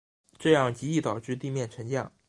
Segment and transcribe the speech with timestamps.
[0.39, 2.11] 这样极易导致地面沉降。